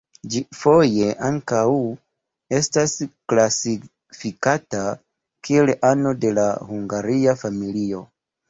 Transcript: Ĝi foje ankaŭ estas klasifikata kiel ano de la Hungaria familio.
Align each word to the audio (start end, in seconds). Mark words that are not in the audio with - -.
Ĝi 0.33 0.39
foje 0.59 1.09
ankaŭ 1.27 1.65
estas 2.61 2.95
klasifikata 3.33 4.83
kiel 5.49 5.73
ano 5.91 6.19
de 6.27 6.37
la 6.41 6.51
Hungaria 6.75 7.41
familio. 7.45 8.05